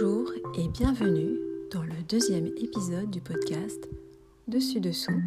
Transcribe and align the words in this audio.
Bonjour 0.00 0.32
et 0.54 0.68
bienvenue 0.68 1.38
dans 1.72 1.82
le 1.82 2.02
deuxième 2.08 2.46
épisode 2.46 3.10
du 3.10 3.20
podcast 3.20 3.88
Dessus 4.48 4.80
dessous, 4.80 5.20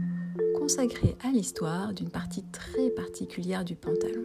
consacré 0.58 1.16
à 1.24 1.32
l'histoire 1.32 1.94
d'une 1.94 2.10
partie 2.10 2.44
très 2.52 2.90
particulière 2.90 3.66
du 3.66 3.76
pantalon. 3.76 4.24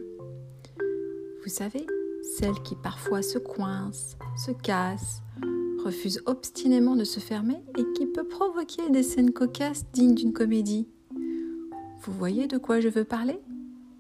Vous 1.43 1.51
savez, 1.51 1.87
celle 2.39 2.55
qui 2.63 2.77
parfois 2.77 3.21
se 3.21 3.39
coince, 3.39 4.17
se 4.37 4.53
casse, 4.53 5.23
refuse 5.85 6.23
obstinément 6.25 6.97
de 6.97 7.05
se 7.05 7.21
fermer 7.21 7.63
et 7.77 7.85
qui 7.95 8.07
peut 8.07 8.27
provoquer 8.27 8.89
des 8.91 9.03
scènes 9.03 9.33
cocasses 9.33 9.85
dignes 9.93 10.15
d'une 10.15 10.33
comédie. 10.33 10.89
Vous 12.03 12.13
voyez 12.13 12.47
de 12.47 12.57
quoi 12.57 12.81
je 12.81 12.89
veux 12.89 13.05
parler? 13.05 13.39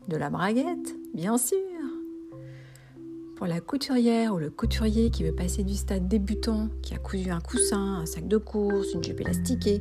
De 0.06 0.16
la 0.16 0.30
braguette, 0.30 0.96
bien 1.12 1.36
sûr 1.36 1.58
pour 3.38 3.47
la 3.47 3.60
couturière 3.60 4.34
ou 4.34 4.38
le 4.38 4.51
couturier 4.51 5.10
qui 5.10 5.23
veut 5.23 5.34
passer 5.34 5.62
du 5.62 5.74
stade 5.74 6.09
débutant, 6.09 6.70
qui 6.83 6.92
a 6.95 6.98
cousu 6.98 7.30
un 7.30 7.38
coussin, 7.38 8.01
un 8.01 8.05
sac 8.05 8.27
de 8.27 8.37
course, 8.37 8.92
une 8.95 9.05
jupe 9.05 9.20
élastiquée, 9.20 9.80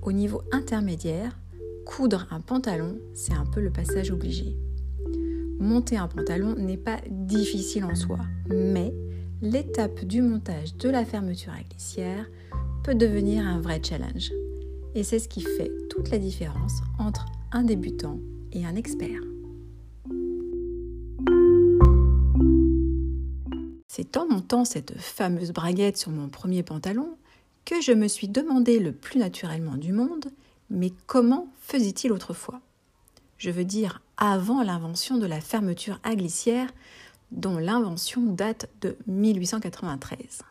au 0.00 0.12
niveau 0.12 0.40
intermédiaire, 0.50 1.38
coudre 1.84 2.26
un 2.30 2.40
pantalon, 2.40 2.98
c'est 3.12 3.34
un 3.34 3.44
peu 3.44 3.60
le 3.60 3.70
passage 3.70 4.10
obligé. 4.10 4.56
Monter 5.58 5.98
un 5.98 6.08
pantalon 6.08 6.54
n'est 6.56 6.78
pas 6.78 7.02
difficile 7.10 7.84
en 7.84 7.94
soi, 7.94 8.20
mais 8.48 8.94
l'étape 9.42 10.06
du 10.06 10.22
montage 10.22 10.74
de 10.76 10.88
la 10.88 11.04
fermeture 11.04 11.52
à 11.52 11.62
glissière 11.62 12.24
peut 12.82 12.94
devenir 12.94 13.46
un 13.46 13.60
vrai 13.60 13.82
challenge. 13.84 14.32
Et 14.94 15.02
c'est 15.02 15.18
ce 15.18 15.28
qui 15.28 15.42
fait 15.42 15.70
toute 15.90 16.10
la 16.10 16.18
différence 16.18 16.80
entre 16.98 17.26
un 17.52 17.62
débutant 17.62 18.18
et 18.52 18.64
un 18.64 18.74
expert. 18.74 19.20
C'est 24.12 24.18
en 24.18 24.26
montant 24.26 24.64
cette 24.64 24.98
fameuse 24.98 25.52
braguette 25.52 25.96
sur 25.96 26.10
mon 26.10 26.28
premier 26.28 26.64
pantalon 26.64 27.16
que 27.64 27.80
je 27.80 27.92
me 27.92 28.08
suis 28.08 28.26
demandé 28.26 28.80
le 28.80 28.90
plus 28.90 29.20
naturellement 29.20 29.76
du 29.76 29.92
monde, 29.92 30.32
mais 30.68 30.92
comment 31.06 31.46
faisait-il 31.60 32.10
autrefois? 32.10 32.60
Je 33.38 33.50
veux 33.50 33.64
dire 33.64 34.02
avant 34.16 34.64
l'invention 34.64 35.16
de 35.16 35.26
la 35.26 35.40
fermeture 35.40 36.00
à 36.02 36.16
glissière, 36.16 36.72
dont 37.30 37.58
l'invention 37.58 38.22
date 38.22 38.68
de 38.80 38.96
1893. 39.06 40.42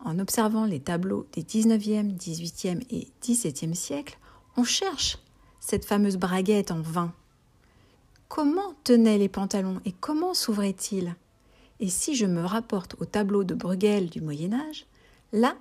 En 0.00 0.18
observant 0.18 0.66
les 0.66 0.80
tableaux 0.80 1.26
des 1.32 1.44
19e, 1.44 2.14
18e 2.18 2.82
et 2.90 3.08
17e 3.22 3.72
siècles, 3.72 4.18
on 4.58 4.64
cherche 4.64 5.16
cette 5.58 5.86
fameuse 5.86 6.18
braguette 6.18 6.70
en 6.70 6.82
vain. 6.82 7.14
Comment 8.28 8.74
tenaient 8.84 9.16
les 9.16 9.30
pantalons 9.30 9.80
et 9.86 9.92
comment 9.92 10.34
s'ouvraient-ils? 10.34 11.14
Et 11.82 11.88
si 11.88 12.14
je 12.14 12.26
me 12.26 12.44
rapporte 12.44 12.94
au 13.00 13.04
tableau 13.04 13.42
de 13.42 13.54
Bruegel 13.54 14.08
du 14.08 14.20
Moyen 14.20 14.52
Âge, 14.52 14.86
là, 15.32 15.56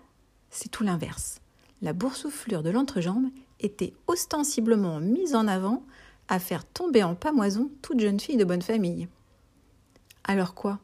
c'est 0.52 0.70
tout 0.70 0.84
l'inverse. 0.84 1.42
La 1.82 1.94
boursouflure 1.94 2.62
de 2.62 2.70
l'entrejambe 2.70 3.32
était 3.60 3.94
ostensiblement 4.06 5.00
mise 5.00 5.34
en 5.34 5.48
avant 5.48 5.84
à 6.28 6.38
faire 6.38 6.64
tomber 6.64 7.02
en 7.02 7.16
pamoison 7.16 7.72
toute 7.82 8.00
jeune 8.00 8.20
fille 8.20 8.38
de 8.38 8.44
bonne 8.44 8.62
famille. 8.62 9.08
Alors 10.24 10.54
quoi? 10.54 10.80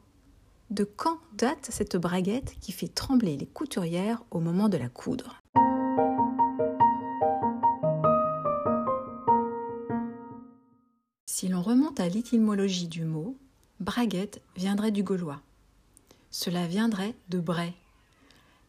De 0.70 0.82
quand 0.82 1.20
date 1.34 1.68
cette 1.70 1.96
braguette 1.96 2.56
qui 2.60 2.72
fait 2.72 2.92
trembler 2.92 3.36
les 3.36 3.46
couturières 3.46 4.24
au 4.32 4.40
moment 4.40 4.68
de 4.68 4.76
la 4.76 4.88
coudre? 4.88 5.40
Si 11.26 11.46
l'on 11.46 11.62
remonte 11.62 12.00
à 12.00 12.08
l'étymologie 12.08 12.88
du 12.88 13.04
mot, 13.04 13.36
Braguette 13.80 14.42
viendrait 14.56 14.90
du 14.90 15.04
gaulois. 15.04 15.40
Cela 16.32 16.66
viendrait 16.66 17.14
de 17.28 17.38
Bray. 17.38 17.72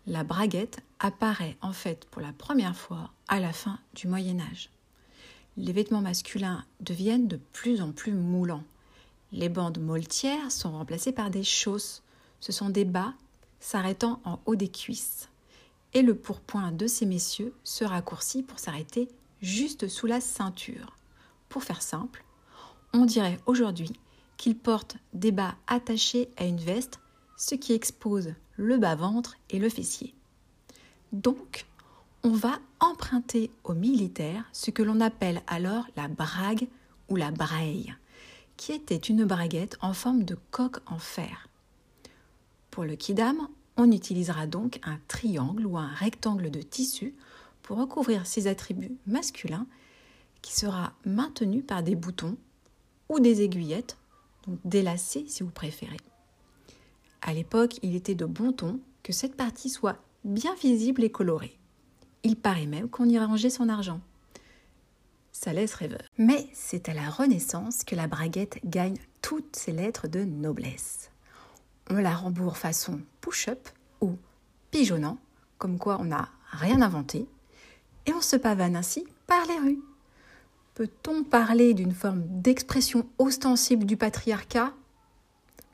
La 0.06 0.23
braguette 0.23 0.81
apparaît 1.00 1.57
en 1.61 1.73
fait 1.73 2.06
pour 2.11 2.22
la 2.22 2.31
première 2.31 2.75
fois 2.75 3.09
à 3.28 3.39
la 3.39 3.51
fin 3.51 3.79
du 3.95 4.07
Moyen 4.07 4.39
Âge. 4.39 4.69
Les 5.57 5.73
vêtements 5.73 6.01
masculins 6.01 6.63
deviennent 6.79 7.28
de 7.28 7.38
plus 7.38 7.81
en 7.81 7.91
plus 7.91 8.13
moulants. 8.13 8.63
Les 9.31 9.50
bandes 9.50 9.79
moltières 9.79 10.51
sont 10.51 10.73
remplacées 10.73 11.12
par 11.12 11.31
des 11.31 11.44
chausses. 11.44 12.03
Ce 12.39 12.51
sont 12.51 12.69
des 12.69 12.85
bas 12.85 13.16
s'arrêtant 13.59 14.22
en 14.25 14.39
haut 14.45 14.56
des 14.56 14.69
cuisses. 14.69 15.29
Et 15.95 16.03
le 16.03 16.13
pourpoint 16.13 16.72
de 16.72 16.85
ces 16.85 17.07
messieurs 17.07 17.56
se 17.63 17.83
raccourcit 17.83 18.44
pour 18.44 18.59
s'arrêter 18.59 19.09
juste 19.41 19.88
sous 19.88 20.06
la 20.06 20.22
ceinture. 20.22 20.95
Pour 21.50 21.63
faire 21.63 21.81
simple, 21.81 22.23
on 22.94 23.06
dirait 23.06 23.39
aujourd'hui 23.47 23.91
qu'il 24.39 24.57
porte 24.57 24.95
des 25.13 25.33
bas 25.33 25.53
attachés 25.67 26.29
à 26.38 26.45
une 26.45 26.61
veste, 26.61 27.01
ce 27.38 27.55
qui 27.55 27.73
expose 27.73 28.33
le 28.55 28.77
bas-ventre 28.77 29.35
et 29.50 29.59
le 29.59 29.67
fessier. 29.69 30.16
Donc, 31.11 31.66
on 32.23 32.31
va 32.31 32.57
emprunter 32.79 33.51
aux 33.66 33.73
militaires 33.73 34.45
ce 34.53 34.72
que 34.72 34.81
l'on 34.81 35.01
appelle 35.01 35.41
alors 35.45 35.85
la 35.97 36.07
brague 36.07 36.69
ou 37.09 37.17
la 37.17 37.31
braille, 37.31 37.94
qui 38.55 38.72
était 38.72 38.95
une 38.95 39.25
braguette 39.25 39.77
en 39.81 39.94
forme 39.94 40.23
de 40.23 40.38
coque 40.51 40.79
en 40.85 41.00
fer. 41.00 41.50
Pour 42.71 42.85
le 42.85 42.95
kidam, 42.95 43.50
on 43.75 43.91
utilisera 43.91 44.47
donc 44.47 44.79
un 44.83 45.00
triangle 45.09 45.66
ou 45.66 45.77
un 45.77 45.88
rectangle 45.88 46.50
de 46.50 46.61
tissu 46.61 47.13
pour 47.61 47.77
recouvrir 47.77 48.25
ses 48.25 48.47
attributs 48.47 48.95
masculins 49.06 49.67
qui 50.41 50.56
sera 50.56 50.94
maintenu 51.06 51.61
par 51.61 51.83
des 51.83 51.95
boutons 51.95 52.38
ou 53.09 53.19
des 53.19 53.41
aiguillettes 53.41 53.97
donc 54.49 54.59
délacé 54.65 55.25
si 55.27 55.43
vous 55.43 55.51
préférez. 55.51 55.97
À 57.21 57.33
l'époque, 57.33 57.79
il 57.83 57.95
était 57.95 58.15
de 58.15 58.25
bon 58.25 58.51
ton 58.51 58.79
que 59.03 59.13
cette 59.13 59.35
partie 59.35 59.69
soit 59.69 59.97
bien 60.23 60.55
visible 60.55 61.03
et 61.03 61.11
colorée. 61.11 61.57
Il 62.23 62.35
paraît 62.35 62.65
même 62.65 62.89
qu'on 62.89 63.07
y 63.07 63.17
rangeait 63.19 63.49
son 63.49 63.69
argent. 63.69 64.01
Ça 65.31 65.53
laisse 65.53 65.73
rêveur. 65.73 66.01
Mais 66.17 66.47
c'est 66.53 66.89
à 66.89 66.93
la 66.93 67.09
Renaissance 67.09 67.83
que 67.83 67.95
la 67.95 68.07
braguette 68.07 68.59
gagne 68.65 68.97
toutes 69.21 69.55
ses 69.55 69.71
lettres 69.71 70.07
de 70.07 70.23
noblesse. 70.23 71.11
On 71.89 71.95
la 71.95 72.15
rembourre 72.15 72.57
façon 72.57 72.99
push-up 73.21 73.69
ou 74.01 74.17
pigeonnant, 74.71 75.17
comme 75.57 75.77
quoi 75.79 75.97
on 75.99 76.05
n'a 76.05 76.29
rien 76.51 76.81
inventé, 76.81 77.27
et 78.05 78.13
on 78.13 78.21
se 78.21 78.35
pavane 78.35 78.75
ainsi 78.75 79.05
par 79.27 79.45
les 79.45 79.57
rues. 79.57 79.79
Peut-on 80.79 81.25
parler 81.25 81.73
d'une 81.73 81.91
forme 81.91 82.23
d'expression 82.25 83.06
ostensible 83.17 83.84
du 83.84 83.97
patriarcat? 83.97 84.73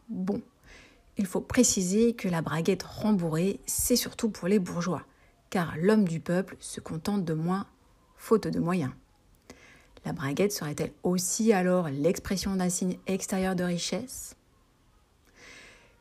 Bon, 0.10 0.42
il 1.20 1.28
faut 1.28 1.42
préciser 1.42 2.16
que 2.16 2.28
la 2.28 2.42
braguette 2.42 2.82
rembourrée, 2.82 3.60
c'est 3.68 3.98
surtout 3.98 4.30
pour 4.30 4.48
les 4.48 4.58
bourgeois, 4.58 5.04
car 5.52 5.76
l'homme 5.78 6.08
du 6.08 6.20
peuple 6.20 6.58
se 6.60 6.80
contente 6.80 7.24
de 7.24 7.36
moins, 7.36 7.68
faute 8.18 8.48
de 8.48 8.60
moyens. 8.60 8.94
La 10.06 10.12
braguette 10.12 10.52
serait-elle 10.52 10.94
aussi 11.04 11.54
alors 11.54 11.90
l'expression 11.90 12.56
d'un 12.56 12.70
signe 12.70 12.98
extérieur 13.06 13.56
de 13.56 13.64
richesse? 13.64 14.36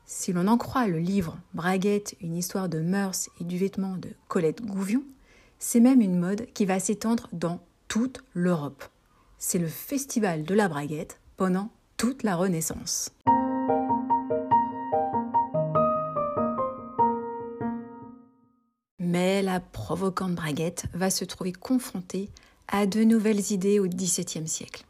Si 0.06 0.32
l'on 0.32 0.46
en 0.46 0.56
croit 0.56 0.86
le 0.86 0.98
livre 0.98 1.36
Braguette, 1.52 2.16
une 2.22 2.38
histoire 2.38 2.70
de 2.70 2.80
mœurs 2.80 3.28
et 3.38 3.44
du 3.44 3.58
vêtement 3.58 3.98
de 3.98 4.08
Colette 4.28 4.62
Gouvion, 4.62 5.02
c'est 5.58 5.80
même 5.80 6.00
une 6.00 6.18
mode 6.18 6.46
qui 6.54 6.64
va 6.64 6.80
s'étendre 6.80 7.28
dans 7.34 7.60
toute 7.86 8.24
l'Europe 8.32 8.82
c'est 9.46 9.58
le 9.58 9.68
festival 9.68 10.44
de 10.44 10.54
la 10.54 10.68
braguette 10.68 11.20
pendant 11.36 11.68
toute 11.98 12.22
la 12.22 12.34
Renaissance. 12.34 13.10
Mais 18.98 19.42
la 19.42 19.60
provocante 19.60 20.34
braguette 20.34 20.86
va 20.94 21.10
se 21.10 21.26
trouver 21.26 21.52
confrontée 21.52 22.30
à 22.68 22.86
de 22.86 23.04
nouvelles 23.04 23.52
idées 23.52 23.80
au 23.80 23.86
XVIIe 23.86 24.48
siècle. 24.48 24.86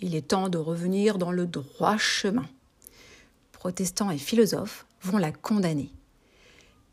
Il 0.00 0.14
est 0.14 0.28
temps 0.28 0.48
de 0.48 0.58
revenir 0.58 1.18
dans 1.18 1.32
le 1.32 1.46
droit 1.46 1.98
chemin. 1.98 2.46
Protestants 3.50 4.12
et 4.12 4.18
philosophes 4.18 4.86
vont 5.02 5.18
la 5.18 5.32
condamner. 5.32 5.90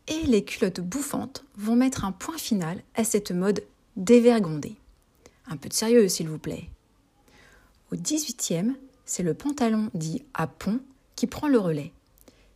Et 0.08 0.26
les 0.26 0.42
culottes 0.42 0.80
bouffantes 0.80 1.44
vont 1.56 1.76
mettre 1.76 2.04
un 2.04 2.12
point 2.12 2.38
final 2.38 2.82
à 2.96 3.04
cette 3.04 3.30
mode 3.30 3.62
dévergondée. 3.96 4.74
Un 5.46 5.56
peu 5.56 5.68
de 5.68 5.74
sérieux, 5.74 6.08
s'il 6.08 6.28
vous 6.28 6.38
plaît. 6.38 6.68
Au 7.90 7.96
XVIIIe, 7.96 8.76
c'est 9.06 9.22
le 9.22 9.32
pantalon 9.32 9.90
dit 9.94 10.24
à 10.34 10.46
pont 10.46 10.80
qui 11.16 11.26
prend 11.26 11.48
le 11.48 11.58
relais. 11.58 11.92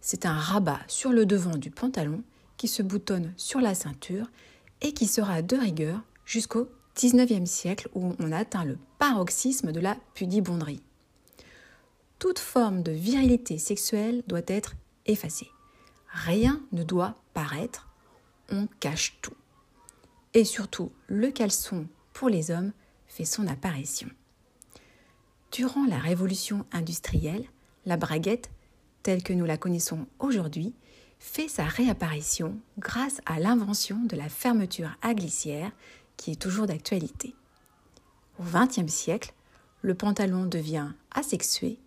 C'est 0.01 0.27
un 0.27 0.35
rabat 0.35 0.81
sur 0.89 1.11
le 1.11 1.25
devant 1.25 1.57
du 1.57 1.71
pantalon 1.71 2.23
qui 2.59 2.69
se 2.69 2.83
boutonne 2.83 3.33
sur 3.37 3.61
la 3.61 3.75
ceinture 3.75 4.31
et 4.83 4.93
qui 4.93 5.07
sera 5.07 5.41
de 5.41 5.57
rigueur 5.57 6.03
jusqu'au 6.27 6.69
XIXe 6.97 7.51
siècle 7.51 7.89
où 7.95 8.15
on 8.19 8.33
atteint 8.33 8.65
le 8.65 8.77
paroxysme 8.99 9.73
de 9.73 9.81
la 9.81 9.97
pudibonderie. 10.15 10.83
Toute 12.19 12.39
forme 12.39 12.83
de 12.83 12.93
virilité 12.93 13.59
sexuelle 13.59 14.23
doit 14.27 14.43
être 14.47 14.75
effacée. 15.07 15.49
Rien 16.09 16.61
ne 16.73 16.83
doit 16.83 17.17
paraître, 17.33 17.89
on 18.51 18.67
cache 18.81 19.19
tout. 19.23 19.35
Et 20.35 20.45
surtout, 20.45 20.93
le 21.07 21.31
caleçon 21.31 21.87
pour 22.13 22.29
les 22.29 22.51
hommes 22.51 22.73
fait 23.07 23.25
son 23.25 23.47
apparition. 23.47 24.09
Durant 25.53 25.85
la 25.85 25.99
révolution 25.99 26.65
industrielle, 26.73 27.45
la 27.85 27.99
braguette, 27.99 28.51
telle 29.03 29.23
que 29.23 29.35
nous 29.35 29.45
la 29.45 29.59
connaissons 29.59 30.07
aujourd'hui, 30.19 30.73
fait 31.19 31.47
sa 31.47 31.65
réapparition 31.65 32.57
grâce 32.79 33.21
à 33.27 33.39
l'invention 33.39 33.99
de 34.05 34.17
la 34.17 34.31
fermeture 34.31 34.97
à 35.03 35.13
glissière 35.13 35.71
qui 36.17 36.33
est 36.33 36.41
toujours 36.41 36.67
d'actualité. 36.67 37.35
Au 38.41 38.45
XXe 38.45 38.91
siècle, 38.91 39.35
le 39.83 39.95
pantalon 39.95 40.47
devient 40.47 40.89
asexué 41.11 41.79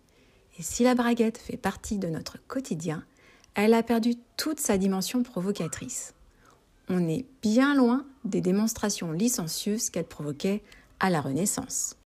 et 0.58 0.62
si 0.62 0.84
la 0.84 0.94
braguette 0.94 1.38
fait 1.38 1.56
partie 1.56 1.98
de 1.98 2.08
notre 2.08 2.38
quotidien, 2.46 3.04
elle 3.54 3.74
a 3.74 3.82
perdu 3.82 4.14
toute 4.36 4.60
sa 4.60 4.78
dimension 4.78 5.24
provocatrice. 5.24 6.14
On 6.88 7.08
est 7.08 7.26
bien 7.42 7.74
loin 7.74 8.06
des 8.24 8.40
démonstrations 8.40 9.10
licencieuses 9.10 9.90
qu'elle 9.90 10.06
provoquait 10.06 10.62
à 11.00 11.10
la 11.10 11.20
Renaissance. 11.20 11.96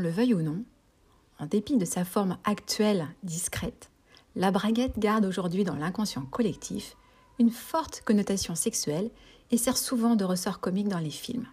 Le 0.00 0.10
veuille 0.10 0.34
ou 0.34 0.42
non, 0.42 0.64
en 1.38 1.46
dépit 1.46 1.76
de 1.76 1.84
sa 1.84 2.04
forme 2.04 2.36
actuelle 2.44 3.08
discrète, 3.22 3.90
la 4.36 4.50
braguette 4.50 4.98
garde 4.98 5.24
aujourd'hui 5.24 5.64
dans 5.64 5.76
l'inconscient 5.76 6.24
collectif 6.24 6.96
une 7.38 7.50
forte 7.50 8.02
connotation 8.04 8.54
sexuelle 8.54 9.10
et 9.50 9.56
sert 9.56 9.78
souvent 9.78 10.14
de 10.14 10.24
ressort 10.24 10.60
comique 10.60 10.88
dans 10.88 10.98
les 10.98 11.10
films. 11.10 11.46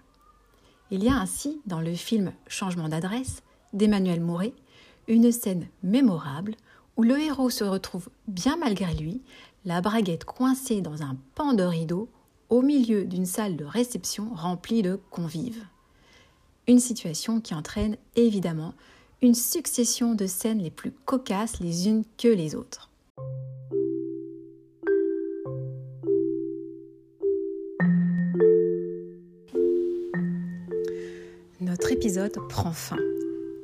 Il 0.91 1.03
y 1.03 1.09
a 1.09 1.15
ainsi, 1.15 1.61
dans 1.65 1.81
le 1.81 1.93
film 1.95 2.33
Changement 2.47 2.89
d'adresse 2.89 3.41
d'Emmanuel 3.73 4.21
Mouret, 4.21 4.53
une 5.07 5.31
scène 5.31 5.67
mémorable 5.83 6.55
où 6.97 7.03
le 7.03 7.19
héros 7.19 7.49
se 7.49 7.63
retrouve 7.63 8.09
bien 8.27 8.57
malgré 8.57 8.93
lui, 8.93 9.21
la 9.65 9.81
braguette 9.81 10.25
coincée 10.25 10.81
dans 10.81 11.03
un 11.03 11.15
pan 11.35 11.53
de 11.53 11.63
rideau 11.63 12.09
au 12.49 12.61
milieu 12.61 13.05
d'une 13.05 13.25
salle 13.25 13.55
de 13.55 13.65
réception 13.65 14.29
remplie 14.33 14.81
de 14.81 14.99
convives. 15.09 15.65
Une 16.69 16.79
situation 16.79 17.39
qui 17.39 17.53
entraîne 17.53 17.95
évidemment 18.17 18.73
une 19.21 19.35
succession 19.35 20.15
de 20.15 20.27
scènes 20.27 20.59
les 20.59 20.69
plus 20.69 20.91
cocasses 20.91 21.61
les 21.61 21.87
unes 21.87 22.03
que 22.17 22.27
les 22.27 22.55
autres. 22.55 22.91
Notre 31.61 31.93
épisode 31.93 32.37
prend 32.49 32.73
fin. 32.73 32.97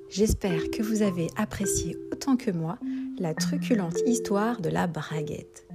J'espère 0.09 0.71
que 0.71 0.81
vous 0.81 1.01
avez 1.01 1.27
apprécié 1.35 1.97
autant 2.13 2.37
que 2.37 2.51
moi 2.51 2.79
la 3.19 3.33
truculente 3.33 3.97
histoire 4.05 4.61
de 4.61 4.69
la 4.69 4.87
braguette. 4.87 5.67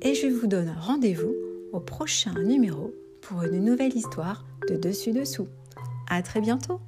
Et 0.00 0.14
je 0.14 0.28
vous 0.28 0.46
donne 0.46 0.72
rendez-vous 0.78 1.34
au 1.72 1.80
prochain 1.80 2.34
numéro 2.44 2.94
pour 3.20 3.42
une 3.42 3.64
nouvelle 3.64 3.96
histoire 3.96 4.44
de 4.68 4.76
dessus-dessous. 4.76 5.48
À 6.10 6.22
très 6.22 6.40
bientôt! 6.40 6.80